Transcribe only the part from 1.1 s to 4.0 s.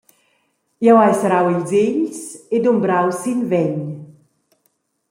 serrau ils egls e dumbrau sin vegn.